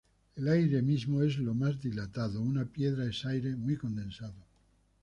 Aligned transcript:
El 0.35 0.47
aire 0.47 0.81
mismo 0.81 1.21
es 1.21 1.37
lo 1.37 1.53
más 1.53 1.79
dilatado, 1.79 2.41
una 2.41 2.65
piedra 2.65 3.05
es 3.05 3.23
aire 3.23 3.55
muy 3.55 3.77
condensado. 3.77 4.33